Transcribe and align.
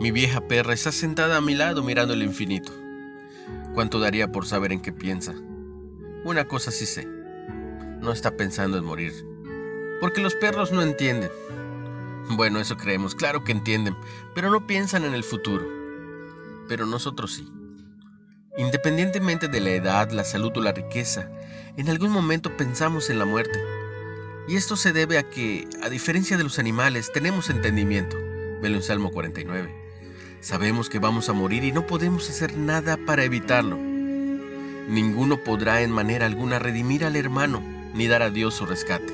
Mi 0.00 0.12
vieja 0.12 0.40
perra 0.48 0.72
está 0.72 0.92
sentada 0.92 1.36
a 1.36 1.40
mi 1.42 1.54
lado 1.54 1.82
mirando 1.82 2.14
el 2.14 2.22
infinito. 2.22 2.72
¿Cuánto 3.74 4.00
daría 4.00 4.32
por 4.32 4.46
saber 4.46 4.72
en 4.72 4.80
qué 4.80 4.94
piensa? 4.94 5.34
Una 6.24 6.46
cosa 6.48 6.70
sí 6.70 6.86
sé. 6.86 7.06
No 8.00 8.10
está 8.10 8.34
pensando 8.34 8.78
en 8.78 8.84
morir. 8.86 9.12
Porque 10.00 10.22
los 10.22 10.34
perros 10.36 10.72
no 10.72 10.80
entienden. 10.80 11.30
Bueno, 12.30 12.60
eso 12.60 12.78
creemos, 12.78 13.14
claro 13.14 13.44
que 13.44 13.52
entienden, 13.52 13.94
pero 14.34 14.50
no 14.50 14.66
piensan 14.66 15.04
en 15.04 15.12
el 15.12 15.22
futuro. 15.22 15.68
Pero 16.66 16.86
nosotros 16.86 17.34
sí. 17.34 17.46
Independientemente 18.56 19.48
de 19.48 19.60
la 19.60 19.70
edad, 19.72 20.10
la 20.12 20.24
salud 20.24 20.56
o 20.56 20.62
la 20.62 20.72
riqueza, 20.72 21.30
en 21.76 21.90
algún 21.90 22.10
momento 22.10 22.56
pensamos 22.56 23.10
en 23.10 23.18
la 23.18 23.26
muerte. 23.26 23.62
Y 24.48 24.56
esto 24.56 24.76
se 24.76 24.94
debe 24.94 25.18
a 25.18 25.28
que, 25.28 25.68
a 25.82 25.90
diferencia 25.90 26.38
de 26.38 26.44
los 26.44 26.58
animales, 26.58 27.12
tenemos 27.12 27.50
entendimiento. 27.50 28.16
Velo 28.62 28.76
en 28.76 28.82
Salmo 28.82 29.10
49. 29.10 29.79
Sabemos 30.40 30.88
que 30.88 30.98
vamos 30.98 31.28
a 31.28 31.34
morir 31.34 31.64
y 31.64 31.72
no 31.72 31.86
podemos 31.86 32.30
hacer 32.30 32.56
nada 32.56 32.96
para 32.96 33.24
evitarlo. 33.24 33.76
Ninguno 33.76 35.36
podrá 35.36 35.82
en 35.82 35.90
manera 35.90 36.24
alguna 36.24 36.58
redimir 36.58 37.04
al 37.04 37.14
hermano 37.14 37.62
ni 37.92 38.06
dar 38.06 38.22
a 38.22 38.30
Dios 38.30 38.54
su 38.54 38.64
rescate. 38.64 39.12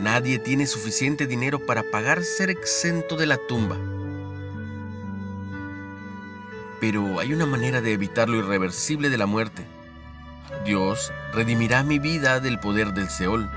Nadie 0.00 0.38
tiene 0.38 0.66
suficiente 0.66 1.26
dinero 1.26 1.66
para 1.66 1.82
pagar 1.90 2.22
ser 2.24 2.48
exento 2.48 3.16
de 3.16 3.26
la 3.26 3.36
tumba. 3.46 3.76
Pero 6.80 7.20
hay 7.20 7.34
una 7.34 7.44
manera 7.44 7.82
de 7.82 7.92
evitar 7.92 8.30
lo 8.30 8.38
irreversible 8.38 9.10
de 9.10 9.18
la 9.18 9.26
muerte. 9.26 9.66
Dios 10.64 11.12
redimirá 11.34 11.82
mi 11.82 11.98
vida 11.98 12.40
del 12.40 12.58
poder 12.58 12.94
del 12.94 13.10
Seol, 13.10 13.50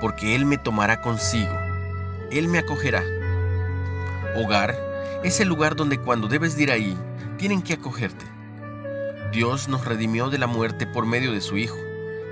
porque 0.00 0.36
Él 0.36 0.46
me 0.46 0.58
tomará 0.58 1.00
consigo. 1.00 1.54
Él 2.30 2.46
me 2.46 2.58
acogerá. 2.58 3.02
Hogar 4.36 4.93
es 5.24 5.40
el 5.40 5.48
lugar 5.48 5.74
donde 5.74 5.98
cuando 5.98 6.28
debes 6.28 6.56
ir 6.58 6.70
ahí, 6.70 6.96
tienen 7.38 7.62
que 7.62 7.74
acogerte. 7.74 8.24
Dios 9.32 9.66
nos 9.66 9.84
redimió 9.84 10.30
de 10.30 10.38
la 10.38 10.46
muerte 10.46 10.86
por 10.86 11.06
medio 11.06 11.32
de 11.32 11.40
su 11.40 11.56
Hijo, 11.56 11.78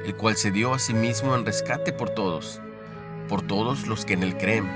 el 0.04 0.14
cual 0.14 0.36
se 0.36 0.52
dio 0.52 0.72
a 0.72 0.78
sí 0.78 0.94
mismo 0.94 1.34
en 1.34 1.44
rescate 1.44 1.92
por 1.92 2.10
todos 2.10 2.60
por 3.32 3.40
todos 3.40 3.86
los 3.86 4.04
que 4.04 4.12
en 4.12 4.22
Él 4.22 4.36
creen. 4.36 4.68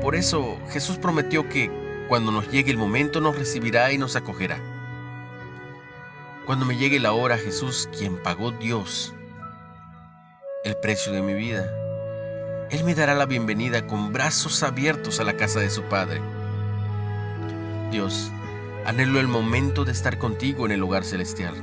Por 0.00 0.14
eso 0.14 0.58
Jesús 0.70 0.96
prometió 0.96 1.48
que 1.48 1.70
cuando 2.08 2.32
nos 2.32 2.50
llegue 2.50 2.70
el 2.70 2.78
momento 2.78 3.20
nos 3.20 3.36
recibirá 3.36 3.92
y 3.92 3.98
nos 3.98 4.16
acogerá. 4.16 4.58
Cuando 6.46 6.64
me 6.64 6.76
llegue 6.76 7.00
la 7.00 7.12
hora, 7.12 7.38
Jesús, 7.38 7.88
quien 7.96 8.16
pagó 8.22 8.52
Dios 8.52 9.14
el 10.64 10.76
precio 10.76 11.12
de 11.12 11.20
mi 11.20 11.34
vida, 11.34 11.70
Él 12.70 12.84
me 12.84 12.94
dará 12.94 13.14
la 13.14 13.26
bienvenida 13.26 13.86
con 13.86 14.14
brazos 14.14 14.62
abiertos 14.62 15.20
a 15.20 15.24
la 15.24 15.36
casa 15.36 15.60
de 15.60 15.68
su 15.68 15.82
Padre. 15.82 16.22
Dios, 17.90 18.30
anhelo 18.84 19.20
el 19.20 19.28
momento 19.28 19.84
de 19.84 19.92
estar 19.92 20.18
contigo 20.18 20.66
en 20.66 20.72
el 20.72 20.80
lugar 20.80 21.04
celestial. 21.04 21.54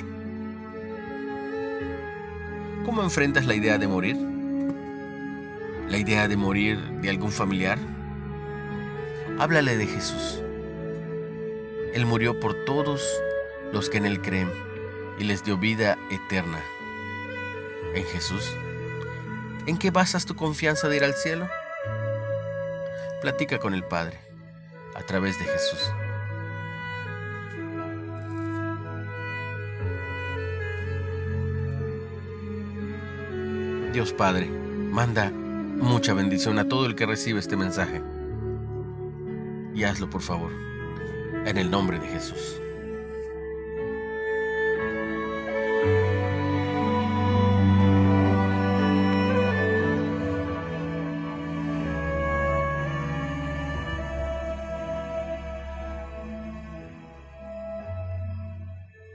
¿Cómo 2.85 3.03
enfrentas 3.03 3.45
la 3.45 3.55
idea 3.55 3.77
de 3.77 3.87
morir? 3.87 4.31
la 5.91 5.97
idea 5.97 6.29
de 6.29 6.37
morir 6.37 6.79
de 7.01 7.09
algún 7.09 7.33
familiar? 7.33 7.77
Háblale 9.39 9.75
de 9.75 9.85
Jesús. 9.85 10.41
Él 11.93 12.05
murió 12.05 12.39
por 12.39 12.63
todos 12.63 13.05
los 13.73 13.89
que 13.89 13.97
en 13.97 14.05
Él 14.05 14.21
creen 14.21 14.49
y 15.19 15.25
les 15.25 15.43
dio 15.43 15.57
vida 15.57 15.97
eterna. 16.09 16.61
¿En 17.93 18.05
Jesús? 18.05 18.55
¿En 19.67 19.77
qué 19.77 19.91
basas 19.91 20.25
tu 20.25 20.33
confianza 20.33 20.87
de 20.87 20.95
ir 20.95 21.03
al 21.03 21.13
cielo? 21.13 21.49
Platica 23.21 23.59
con 23.59 23.73
el 23.73 23.83
Padre 23.83 24.17
a 24.95 25.01
través 25.01 25.37
de 25.39 25.45
Jesús. 25.45 25.91
Dios 33.91 34.13
Padre, 34.13 34.47
manda 34.47 35.31
mucha 35.31 36.13
bendición 36.13 36.59
a 36.59 36.67
todo 36.69 36.85
el 36.85 36.95
que 36.95 37.05
recibe 37.05 37.39
este 37.39 37.57
mensaje. 37.57 38.01
Y 39.75 39.83
hazlo 39.83 40.09
por 40.09 40.21
favor, 40.21 40.51
en 41.45 41.57
el 41.57 41.69
nombre 41.69 41.99
de 41.99 42.07
Jesús. 42.07 42.61